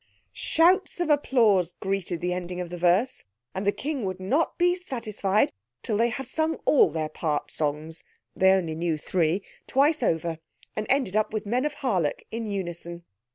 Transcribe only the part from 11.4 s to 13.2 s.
"Men of Harlech" in unison.